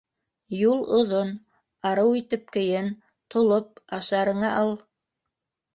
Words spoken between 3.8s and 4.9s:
ашарыңа ал.